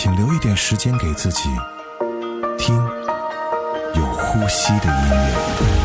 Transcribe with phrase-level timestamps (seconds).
[0.00, 1.48] 请留一点时间给自己，
[2.56, 2.76] 听
[3.96, 5.77] 有呼吸的音乐。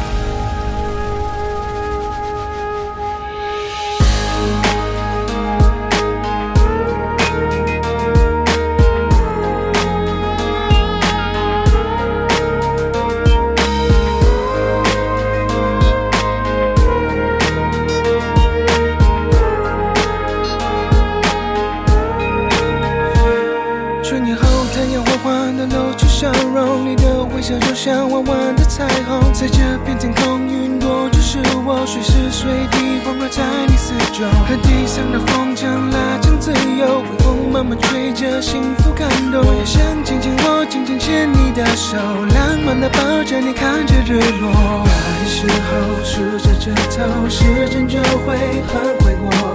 [27.44, 34.23] 你的微笑就像弯弯的彩虹，在这片天空，云朵就是我，随时随地环绕在你四周。
[34.47, 39.44] 和地上的风筝拉长自由，微风慢慢吹着，幸福感动。
[39.45, 44.86] 我也想紧紧握，紧紧牵你的手，浪漫的抱着你，看着日落。
[44.88, 48.38] 来时候数着指头，时间就会
[48.71, 49.52] 很快过。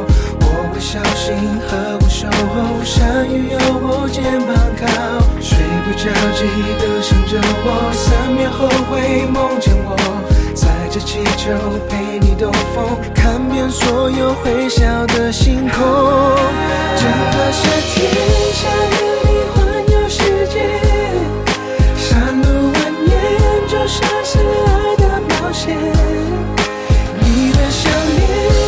[0.79, 1.34] 我会小心
[1.67, 4.87] 呵护守候，山雨有我肩膀靠，
[5.43, 6.07] 睡不着
[6.39, 6.47] 记
[6.79, 9.97] 得想着我，三秒后会梦见我，
[10.55, 11.51] 载着气球
[11.89, 15.83] 陪你兜风，看遍所有会笑的星空。
[16.95, 17.99] 整个夏天
[18.55, 19.59] 想跟你环
[19.91, 20.62] 游世界，
[21.97, 23.11] 山路蜿蜒
[23.67, 25.75] 就像是爱的冒险。
[27.19, 28.23] 你的笑脸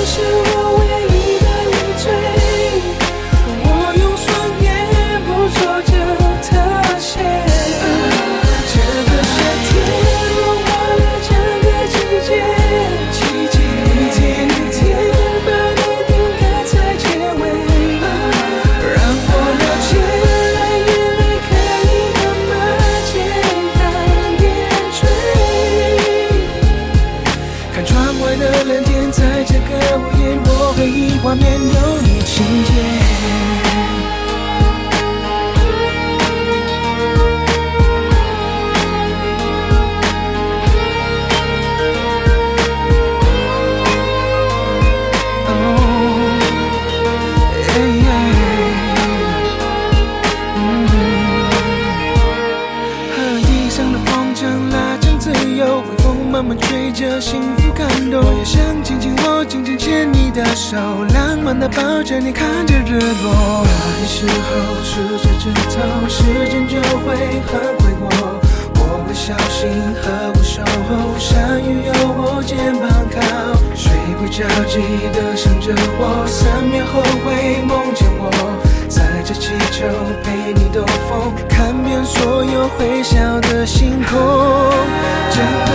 [0.05, 0.19] 是
[0.51, 0.80] 我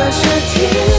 [0.05, 0.94] 整个夏天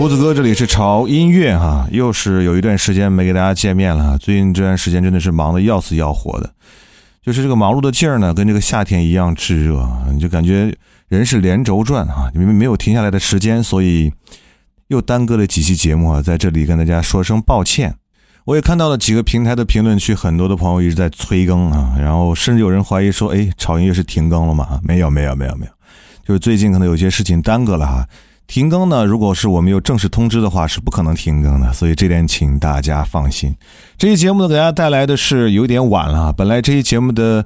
[0.00, 4.16] 胡子哥，这里是潮音乐哈，又是有一段时间没给大家见面了。
[4.16, 6.50] 最近这段时间真的是忙得要死要活的，
[7.22, 10.74] 就是这个忙碌的劲儿呢，跟这个夏天一样炙热，你就感觉
[11.08, 14.10] 人是连轴转啊，因为没有停下来的时间，所以
[14.86, 17.94] 又耽搁了几期节目啊，在这里跟大家说声抱歉。
[18.46, 24.80] 我也看到了几个平台的评论区，很多的朋友一直在催更啊，然后甚至有人怀疑说，哎，潮音乐是停更了吗？
[24.82, 25.72] 没有，没有，没有，没有，
[26.24, 28.06] 就是最近可能有些事情耽搁了哈。
[28.50, 33.54] 停更呢，如果是我们有正式通知的话，是不可能停更的，所以这点请大家放心。
[33.96, 37.44] 这期节目呢，给大家带来的是有点晚了，本来这期节目的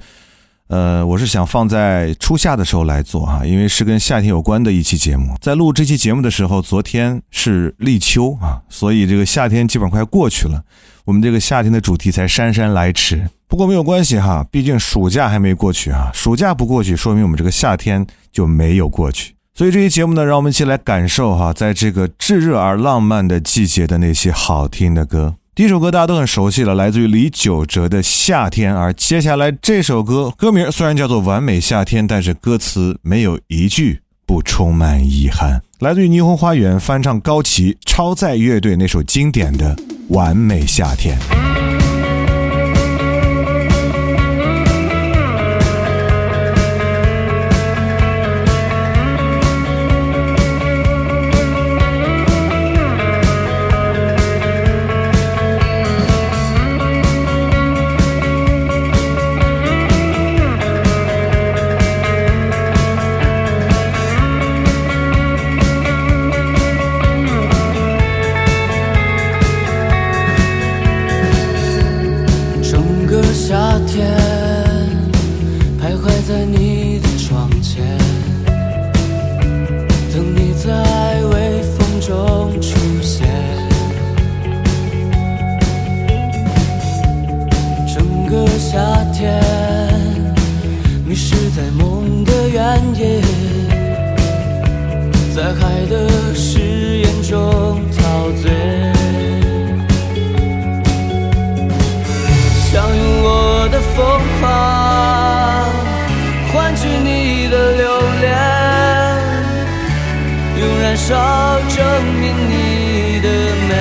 [0.69, 5.37] 呃，我是想放在初夏的时候来做哈，因为是跟夏天有关的一期节目。
[5.43, 10.65] 在录这期节目的时候，昨天是立秋啊，所以这个夏天基本快过去了。
[11.05, 13.29] 我们这个夏天的主题才姗姗来迟。
[13.47, 19.35] 不过没有关系哈，毕竟暑假还没过去啊，暑假不过去，说明我们这个夏天就没有过去。
[19.56, 25.37] 所以这期节目呢，让我们一起来感受哈，在这个炙热而浪漫的季节的那些好听的歌。
[25.55, 28.75] 第一首歌大家都很熟悉了，来自于李玖哲的《夏天》。
[28.77, 35.62] 而接下来这首歌，歌名虽然叫做《完美夏天》，但是歌词没有一句不充满遗憾。
[35.79, 39.77] 来自于霓虹花园翻唱高旗超载乐队那首经典的
[40.09, 41.17] 《完美夏天》。
[110.96, 111.85] 少证
[112.20, 113.29] 明你的
[113.69, 113.73] 美。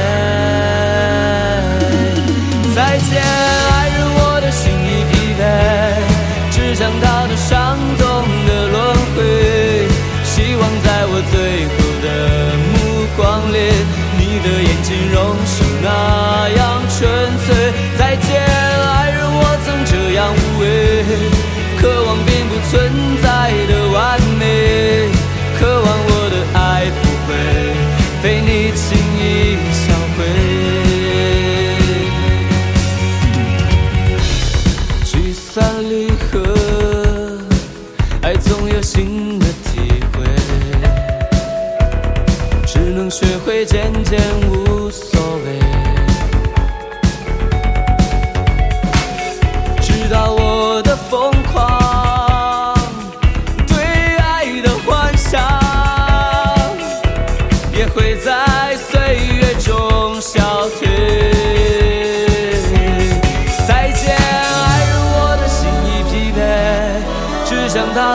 [2.76, 5.42] 再见，爱人，我的心已疲惫，
[6.52, 8.04] 只想逃脱伤痛
[8.48, 8.76] 的轮
[9.16, 9.18] 回。
[10.24, 11.34] 希望在我最
[11.70, 12.06] 后的
[12.74, 12.76] 目
[13.16, 13.22] 光
[13.54, 13.56] 里，
[14.18, 15.16] 你的眼睛仍
[15.46, 15.88] 是那
[16.58, 16.98] 样纯
[17.46, 17.48] 粹。
[17.98, 20.64] 再见，爱人，我曾这样无畏，
[21.80, 23.03] 渴望并不存在。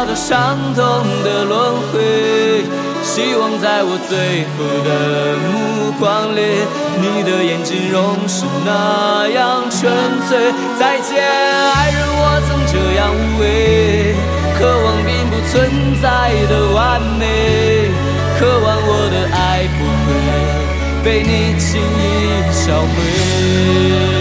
[0.07, 0.85] 那伤痛
[1.25, 2.63] 的轮回
[3.03, 6.41] 希望在我最后的目光里
[7.03, 9.91] 你的眼睛仍是那样纯
[10.29, 10.53] 粹。
[10.79, 14.15] 再见爱人我曾这样无畏
[14.57, 15.69] 渴望并不存
[16.01, 17.91] 在的完美
[18.39, 20.09] 渴望我的爱不会
[21.03, 24.18] 被你轻易销毁。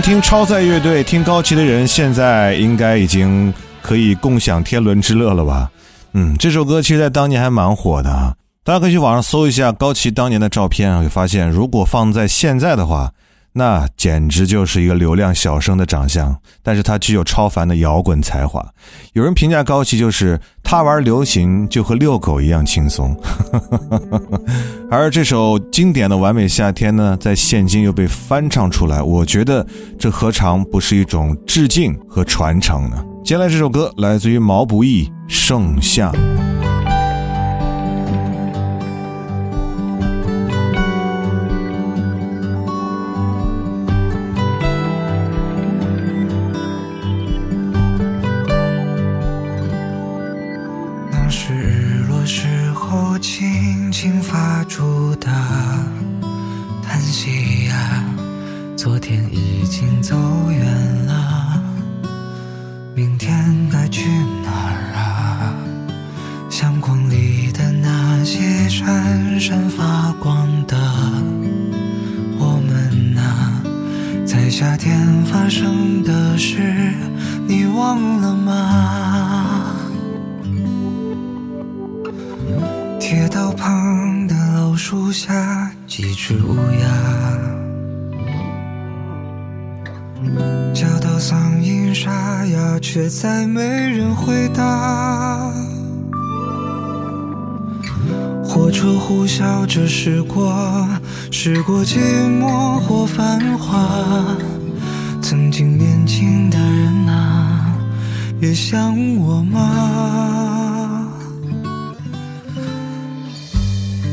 [0.00, 5.70] 听超载乐队、听高旗的人，现在应该已经可以共享天伦之乐了吧？
[6.12, 8.34] 嗯，这首歌其实在当年还蛮火的啊。
[8.62, 13.12] 大家可以去网上搜一下高旗当年的照片啊，会发现如果放在现在的话，
[13.56, 16.36] 那简直就是一个流量小生的长相。
[16.62, 18.62] 但是他具有超凡的摇滚才华。
[19.12, 23.16] 有人评价高旗就是他玩流行就和遛狗一样轻松。
[24.90, 29.66] 而这首经典的《完美夏天》呢，在现今又被翻唱出来，我觉得
[29.98, 33.04] 这何尝不是一种致敬和传承呢？
[33.24, 36.12] 接下来这首歌来自于毛不易，《盛夏》。
[90.74, 95.52] 叫到嗓音沙哑，却再没人回答。
[98.44, 100.88] 火车呼啸着驶过，
[101.30, 101.98] 驶过寂
[102.40, 103.88] 寞或繁华。
[105.20, 107.74] 曾经年轻的人啊，
[108.40, 111.10] 也想我吗？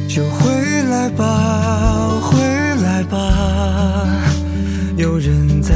[0.07, 2.39] 就回来吧，回
[2.81, 4.30] 来吧。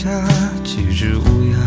[0.00, 0.08] 下
[0.62, 1.58] 几只乌鸦。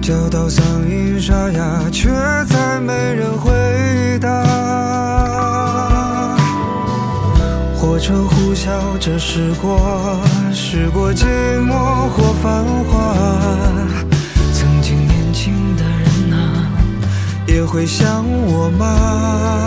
[0.00, 2.08] 叫到嗓音沙哑却
[2.48, 3.50] 再没人回
[4.20, 4.28] 答。
[7.74, 9.80] 火车呼啸着驶过
[10.52, 11.26] 驶过寂
[11.66, 13.16] 寞或繁华。
[14.52, 16.70] 曾经年轻的人啊
[17.48, 19.66] 也会想我吗？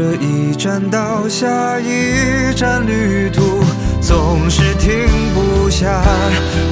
[0.00, 3.62] 这一站到下一站，旅途
[4.00, 4.90] 总是停
[5.34, 6.02] 不下，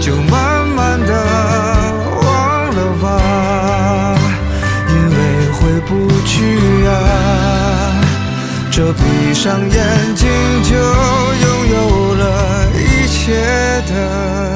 [0.00, 1.12] 就慢慢的
[2.22, 4.18] 忘了吧，
[4.88, 5.16] 因为
[5.52, 8.00] 回不去啊。
[8.70, 10.26] 这闭上眼睛
[10.62, 13.34] 就拥有了一切
[13.92, 14.47] 的。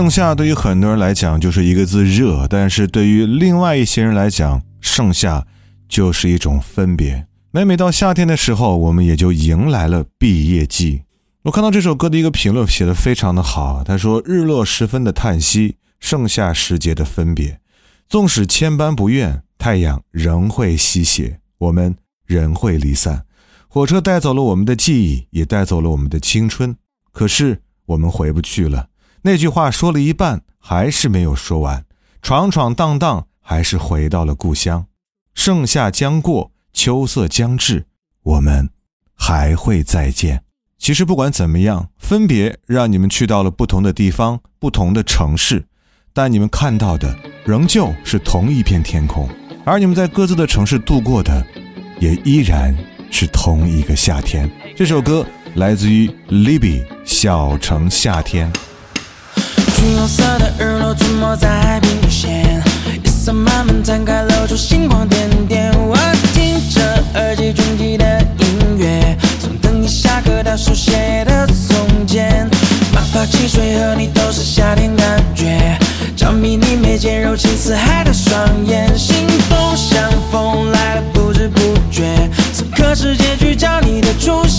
[0.00, 5.46] 盛夏对于很多人来讲就是一个字热，但是对于另外一些人来讲，盛夏
[5.90, 7.26] 就是一种分别。
[7.50, 11.02] 每每到夏天的时候，我们也就迎来了毕业季。
[11.42, 17.60] 我看到这首歌的一个评论写的非常的好，他说：“日落时分的叹息，盛夏时节的分别，
[18.08, 23.26] 纵使千般不愿，太阳仍会西斜，我们仍会离散。
[23.68, 26.74] 火车带走了我们的记忆，也带走了我们的青春。
[27.12, 28.86] 可是我们回不去了。
[29.22, 31.84] 那句话说了一半，还是没有说完。
[32.22, 34.86] 闯闯荡荡，还是回到了故乡。
[35.34, 37.86] 盛夏将过，秋色将至，
[38.22, 38.70] 我们
[39.14, 40.42] 还会再见。
[40.78, 45.66] 其实不管怎么样，分别让你们去到了不同的地方、不同的城市，
[46.14, 49.28] 但你们看到的仍旧是同一片天空，
[49.66, 51.46] 而你们在各自的城市度过的，
[51.98, 52.74] 也依然
[53.10, 54.50] 是同一个夏天。
[54.74, 58.50] 这首歌来自于 Libby《小城夏天》。
[59.76, 62.62] 橘红色的日落沉没在海平线，
[63.02, 65.72] 夜色慢慢摊开，露出星光点点。
[65.78, 65.96] 我
[66.34, 72.48] 听着耳机中记的音乐，从等你下课到书写的从前，
[72.92, 75.78] 妈妈汽水和你都是夏天感觉，
[76.16, 81.60] 着迷你眉间柔情似海的双眼，心动像风来了不知不
[81.90, 84.49] 觉，此刻世界聚焦你的出现。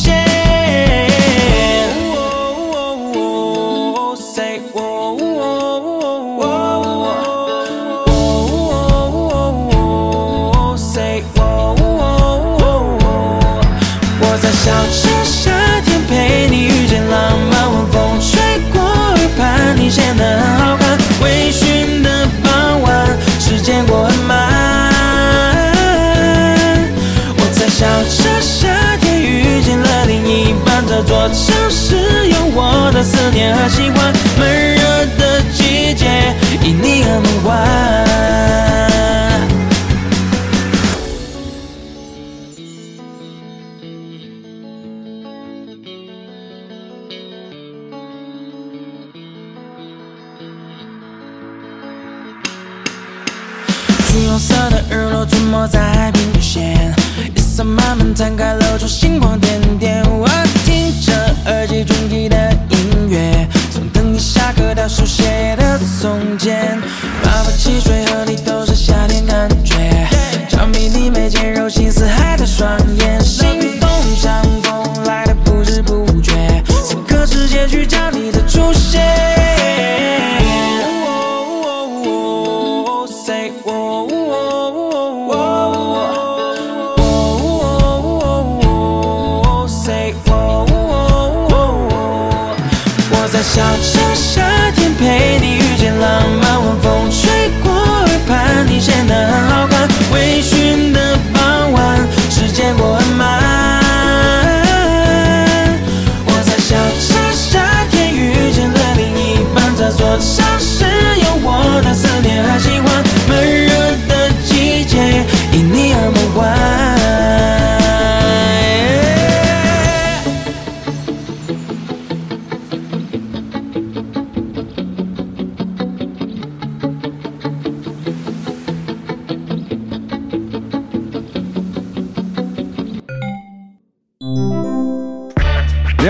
[31.29, 31.95] 城市
[32.29, 34.13] 有我的思念和喜欢。
[34.39, 34.81] 闷热
[35.17, 37.51] 的季节，因你而梦幻。
[54.07, 56.93] 橘黄色的日落沉没在海平线，
[57.33, 58.85] 夜色慢慢摊开，露出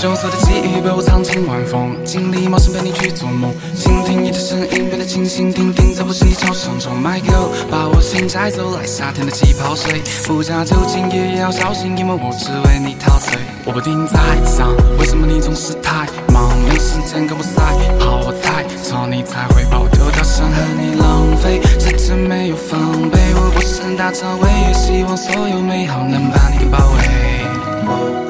[0.00, 6.94] 旧色的记忆被我藏进晚风，经历冒险陪你去做梦，倾听你的声音变得清醒听听，在我心里潮声中。
[7.02, 13.36] Michael，把我心摘走，来夏天的气泡水，不加酒精也要小心，因为我只为你陶醉。
[13.64, 14.14] 我不停在
[14.46, 22.78] 想，为什么你总是太忙，没时间跟我赛跑，我太吵，你才会把我丢掉，想和你浪费，世界没有防
[23.10, 28.27] 备，我不是大长尾，也希望所有美好能把你给包围。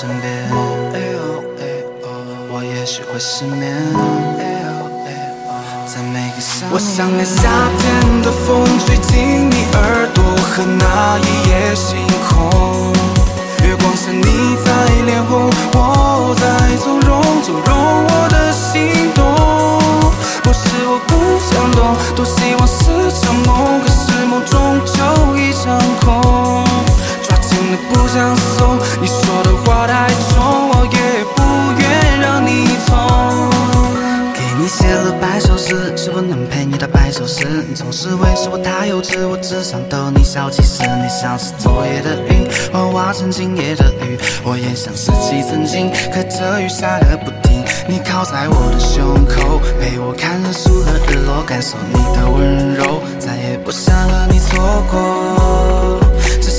[0.00, 0.30] 身边。
[2.52, 3.74] 我也许会失眠，
[5.86, 6.36] 在每个
[6.70, 12.94] 我想念夏天的风吹进你耳朵和那一夜星空，
[13.66, 14.70] 月光下你在
[15.04, 19.24] 脸红，我在纵容，纵容我的心动。
[20.44, 21.10] 不是我不
[21.42, 26.67] 想懂，多希望是场梦，可是梦终究一场空。
[27.88, 31.42] 不想送，你说的话太重，我也不
[31.80, 32.96] 愿让你痛。
[34.34, 37.46] 给你写了百首诗，是不能陪你到白首时。
[37.68, 40.48] 你总是会说我太幼稚，我只想逗你笑。
[40.50, 44.18] 其实你像是昨夜的云，幻化成今夜的雨。
[44.44, 47.64] 我也想拾起曾经，可这雨下个不停。
[47.86, 54.58] 你靠在我的胸口，陪我看日出和日落，感受你的温柔，再也不想和你错
[54.90, 55.67] 过。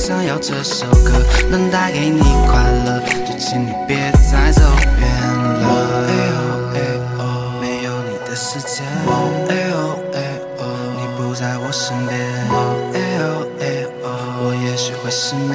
[0.09, 4.63] 想要这首歌能带给你快乐，就请你别再走
[4.99, 6.07] 远了。
[6.09, 6.33] 哎呦
[6.73, 6.77] 哎
[7.19, 7.21] 哦，
[7.61, 8.81] 没有你的世界。
[8.81, 9.77] 哎呦
[10.15, 10.17] 哎
[10.57, 10.65] 哦，
[10.97, 12.17] 你不在我身边。
[12.91, 13.21] 哎呦
[13.61, 14.05] 哎哦，
[14.41, 15.53] 我也许会失眠。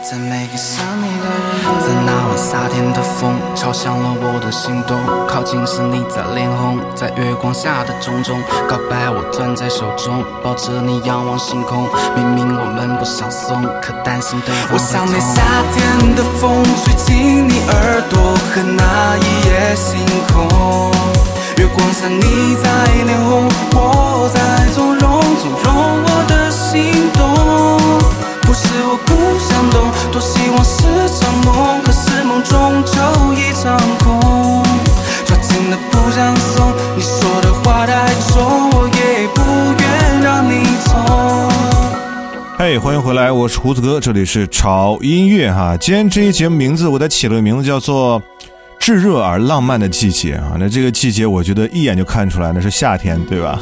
[0.00, 1.26] 在每个想你的，
[1.80, 4.98] 在那晚夏天的风，敲响了我的心动。
[5.26, 11.88] 靠近时你在脸红，在月光下的种种，告白我攥在手中，抱着你仰望星空。
[12.14, 14.72] 明明我们不想送，可担心对方。
[14.72, 15.42] 我想念夏
[15.74, 20.92] 天的风，吹进你耳朵和那一夜星空。
[21.56, 22.64] 月光下你在
[23.04, 24.38] 脸红，我在
[24.74, 28.07] 纵容，纵容我的心动。
[28.48, 32.92] 不是我不想懂，多希望是场梦，可是梦终究
[33.34, 34.64] 一场空。
[35.26, 39.42] 抓紧的不想送，你说的话太重，我也不
[39.78, 41.50] 愿让你痛。
[42.58, 45.76] 嘿欢迎回来，我是胡子哥，这里是潮音乐哈。
[45.76, 48.18] 今天这一节目名字我给起了个名字叫做
[48.80, 50.56] 《炙热而浪漫的季节》啊。
[50.58, 53.60] 那这个季节，我觉得一眼就看出来那是夏天，对吧？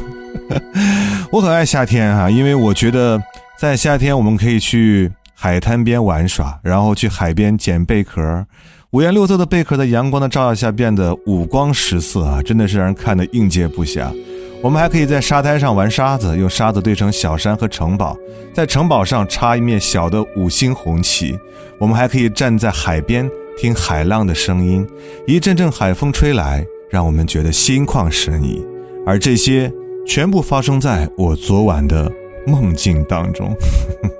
[1.32, 3.20] 我很爱夏天哈，因为我觉得
[3.58, 8.44] 在夏天我们可以去海滩边玩耍，然后去海边捡贝壳，
[8.90, 14.14] 五颜六色的贝壳在阳光的照耀下变得五光十色啊，真的是让人看得应接不暇。
[14.62, 18.14] 我们还可以在沙滩上玩沙子，用沙子堆成小山和城堡，
[18.52, 21.38] 在城堡上插一面小的五星红旗。
[21.78, 24.86] 我们还可以站在海边听海浪的声音，
[25.26, 28.62] 一阵阵海风吹来，让我们觉得心旷神怡。
[29.06, 29.72] 而这些
[30.06, 32.10] 全部发生在我昨晚的
[32.46, 33.54] 梦境当中。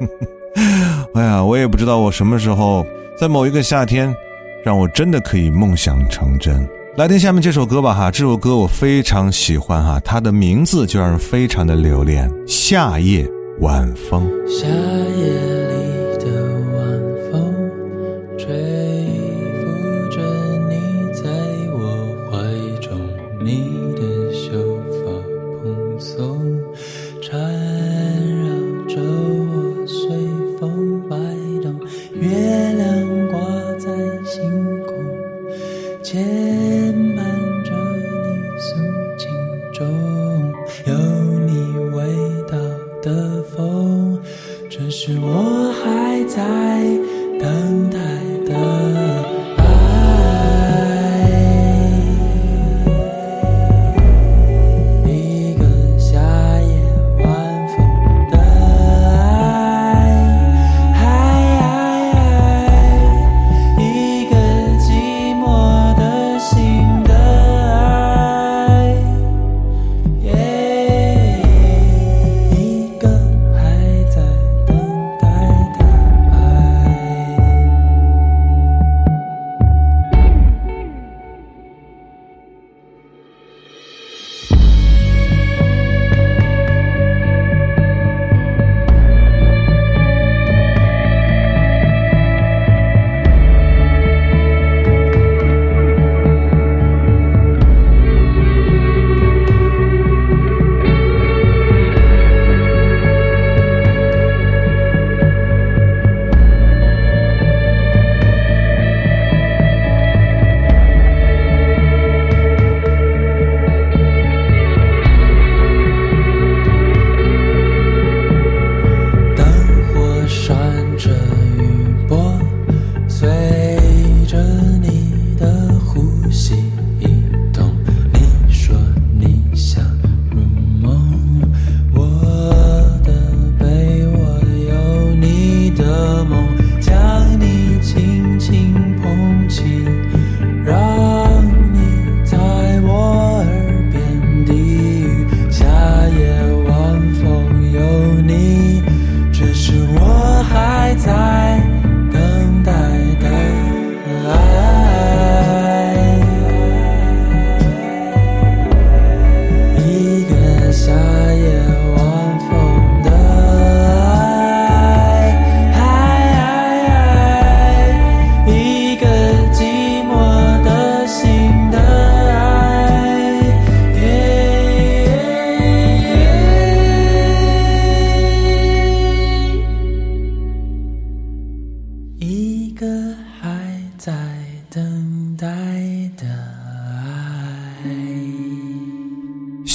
[1.14, 2.84] 哎呀，我也不知道我什么时候
[3.18, 4.14] 在某一个夏天，
[4.64, 6.66] 让我真的可以梦想成真。
[6.96, 13.28] 来听下面这首歌吧，哈，这首歌我非常喜欢哈，它的名字就让人非常的留恋，《夏夜
[13.60, 14.26] 晚风》。
[14.48, 15.26] 夏夜
[15.68, 15.75] 里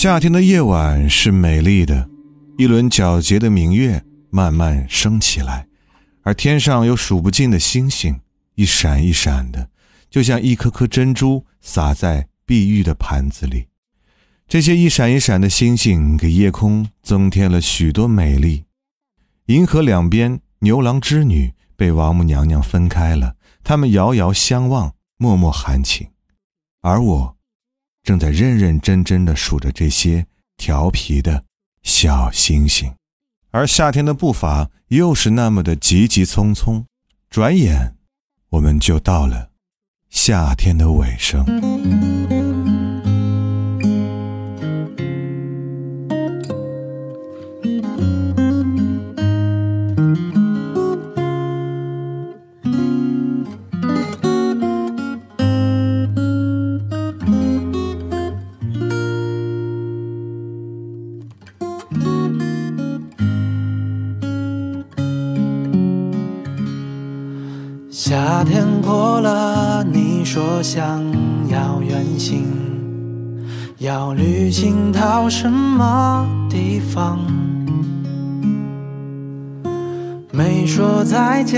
[0.01, 2.09] 夏天的夜晚是美丽的，
[2.57, 5.67] 一轮皎洁的明月慢慢升起来，
[6.23, 8.19] 而天上有数不尽的星星，
[8.55, 9.69] 一闪一闪的，
[10.09, 13.67] 就像一颗颗珍珠洒在碧玉的盘子里。
[14.47, 18.63] 这些一闪一闪的星星给夜空增添了许多美丽。
[19.45, 26.07] 银河两边，牛郎织女被王母娘娘分开了，他们遥遥相望，脉脉含情，
[26.81, 27.37] 而我。
[28.03, 30.25] 正在认认真真的数着这些
[30.57, 31.43] 调皮的
[31.83, 32.93] 小星星，
[33.51, 36.85] 而夏天的步伐又是那么的急急匆匆，
[37.29, 37.95] 转眼
[38.49, 39.49] 我们就到了
[40.09, 42.40] 夏天的尾声。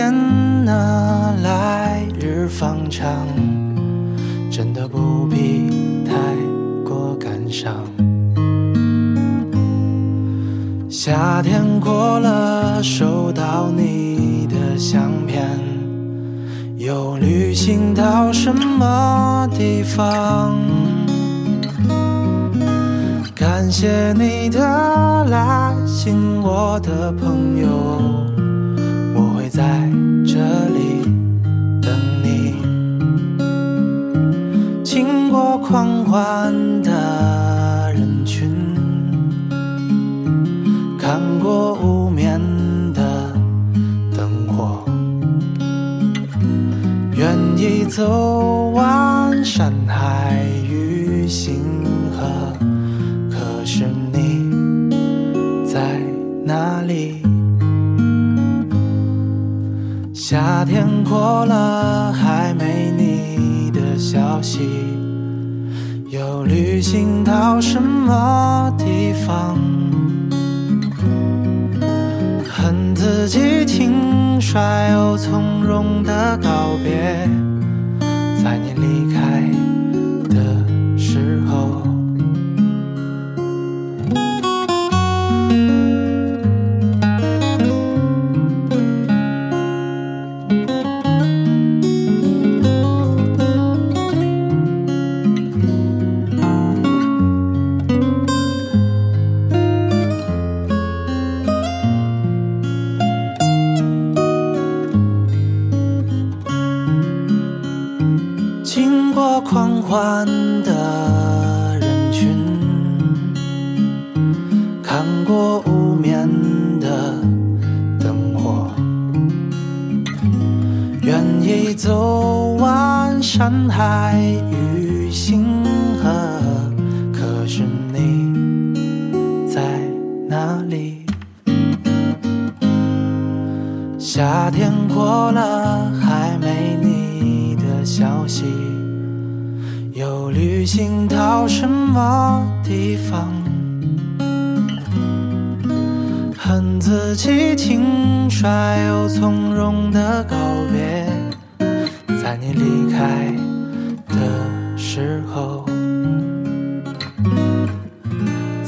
[0.03, 3.25] 再见呢，来日方长，
[4.51, 6.13] 真的不必太
[6.83, 7.73] 过感伤。
[10.89, 15.47] 夏天过了，收到你的相片。
[16.75, 20.53] 又旅行到什么地方？
[23.33, 24.59] 感谢你的
[25.29, 28.32] 来信，我的朋友，
[29.55, 29.61] 在
[30.25, 30.39] 这
[30.69, 31.03] 里
[31.79, 32.55] 等你。
[34.83, 38.49] 经过狂欢的人群，
[40.97, 42.41] 看过无眠
[42.95, 43.31] 的
[44.17, 44.83] 灯火，
[47.15, 47.83] 愿意。
[47.87, 48.52] 走
[60.25, 64.61] 夏天过了，还没你的消息。
[66.07, 69.59] 又旅行到什么地方？
[72.47, 77.27] 恨自己轻率又从容的告别。
[78.41, 79.32] 在你离开。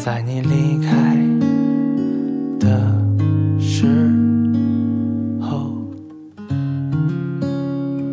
[0.05, 1.17] 在你离开
[2.59, 2.93] 的
[3.59, 3.87] 时
[5.41, 5.73] 候。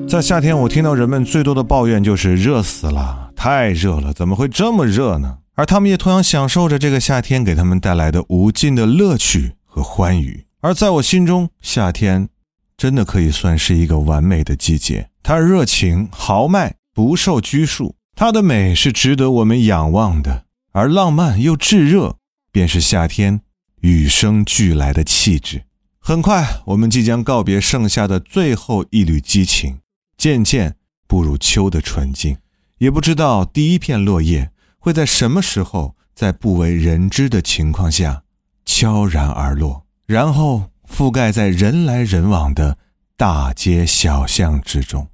[0.08, 5.40] 在夏天，我听到人们最多的抱怨就是热死了，太热了，怎么会这么热呢？
[5.54, 10.46] 而他们也同样享受着这个夏天给他们带来的无尽的乐趣和欢愉。
[10.62, 12.30] 而在我心中，夏天
[12.74, 22.16] 真的可以算是一个完美的季节，它热情豪迈，不受拘束，它的美是值得我们仰望的，而浪漫又炙热，
[22.50, 23.42] 便是夏天
[23.82, 25.64] 与生俱来的气质。
[25.98, 29.78] 很快，我们即将告别盛夏的最后一缕激情。
[30.16, 30.76] 渐渐
[31.08, 32.36] 步入秋的纯净，
[32.78, 38.22] 也不知道第一片落叶会在什么时候，在不为人知的情况下
[38.64, 42.78] 悄然而落，然后覆盖在人来人往的
[43.16, 45.08] 大街小巷之中。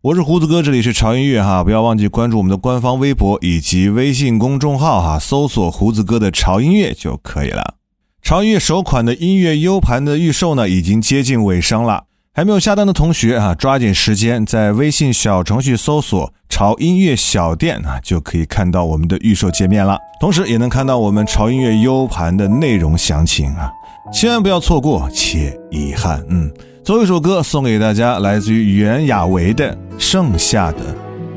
[0.00, 7.74] 我是胡子哥，这里是潮音乐哈，不要忘记关注我们的官方微博以及微信公众号哈，搜索胡子哥的潮音乐就可以了。
[8.22, 12.04] 潮音乐首款的音乐 U 盘的预售呢，已经接近尾声了。
[12.32, 19.98] 还没有下单的同学啊，抓紧时间在微信小程序搜索“潮音乐小店”啊，就可以看到我们的预售界面了。
[20.20, 23.68] 同时，也能看到我们潮音乐 U 盘的内容详情啊，
[24.12, 26.24] 千万不要错过，且遗憾。
[26.28, 26.48] 嗯，
[26.88, 30.78] 最后一首歌送给大家，来自于袁娅维的《盛夏的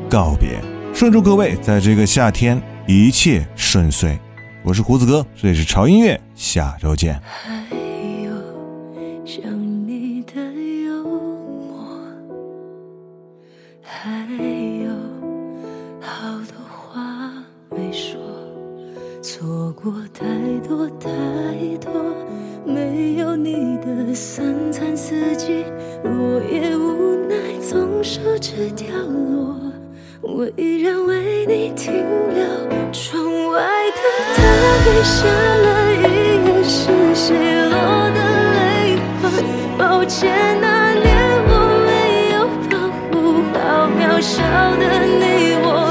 [0.09, 0.61] 告别》。
[0.97, 4.17] 顺祝各位在这个夏天一切顺遂。
[4.63, 7.21] 我是胡子哥，这里是潮音乐，下周见。
[13.81, 14.25] 还
[14.79, 14.89] 有，
[15.99, 17.29] 好多话
[17.69, 18.17] 没说，
[19.21, 20.23] 错过太
[20.65, 21.09] 多太，
[24.13, 25.65] 三餐四季，
[26.03, 29.71] 我也无奈总守这条路。
[30.57, 32.43] 依然为你停留。
[32.91, 34.01] 窗外的
[34.35, 34.39] 大
[34.85, 35.95] 雨下了一
[36.45, 37.35] 夜，是谁
[37.69, 37.75] 落
[38.11, 38.19] 的
[38.53, 39.23] 泪花？
[39.77, 41.05] 抱歉，那年
[41.47, 41.49] 我
[41.85, 42.35] 没有
[42.69, 42.73] 保
[43.11, 43.11] 护
[43.53, 44.41] 好渺小
[44.77, 45.90] 的你我，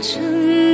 [0.02, 0.73] 下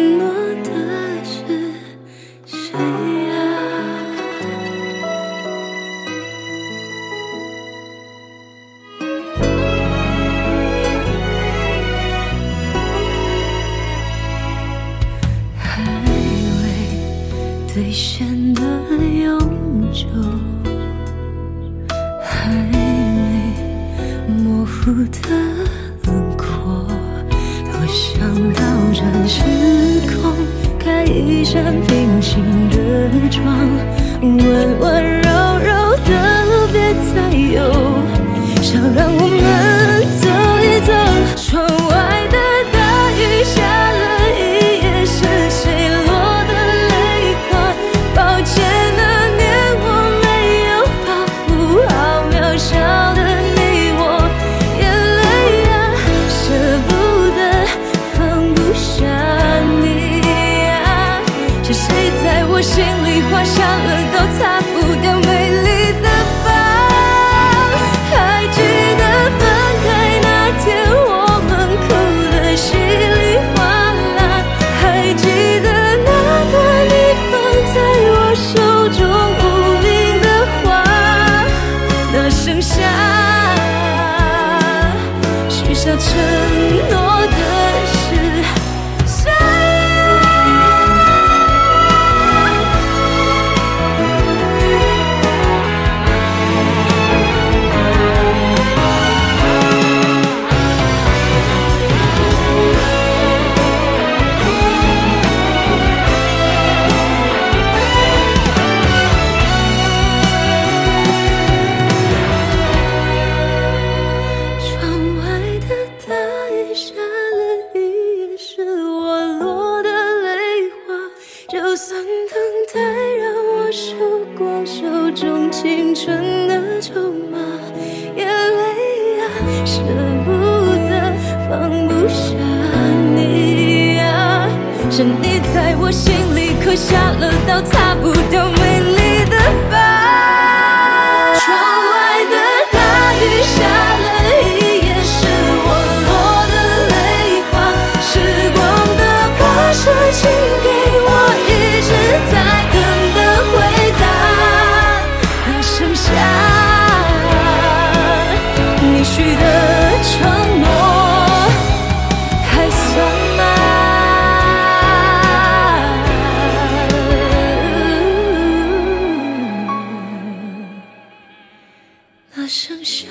[173.00, 173.08] 傻，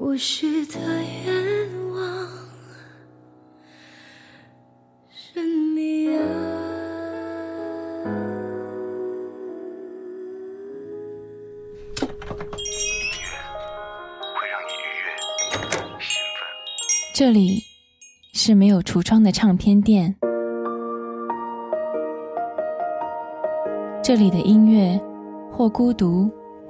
[0.00, 0.80] 我许的
[1.24, 2.28] 愿望
[5.08, 6.18] 是你啊。
[14.34, 15.06] 会让你愉悦、
[16.00, 16.42] 兴奋。
[17.14, 17.62] 这里
[18.32, 20.16] 是没有橱窗的唱片店。
[24.02, 25.00] 这里的音乐，
[25.52, 26.28] 或孤独，